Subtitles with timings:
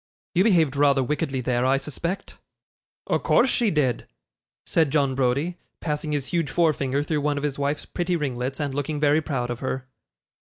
[0.33, 2.39] 'You behaved rather wickedly there, I suspect.'
[3.05, 4.07] 'O' course she did,'
[4.65, 8.73] said John Browdie, passing his huge forefinger through one of his wife's pretty ringlets, and
[8.73, 9.85] looking very proud of her.